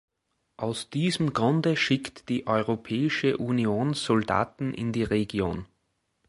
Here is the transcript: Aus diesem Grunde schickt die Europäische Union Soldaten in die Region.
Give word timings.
Aus 0.57 0.89
diesem 0.89 1.31
Grunde 1.31 1.77
schickt 1.77 2.27
die 2.29 2.47
Europäische 2.47 3.37
Union 3.37 3.93
Soldaten 3.93 4.73
in 4.73 4.91
die 4.91 5.03
Region. 5.03 5.67